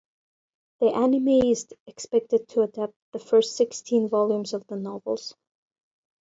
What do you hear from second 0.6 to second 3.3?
The anime is expected to adapt the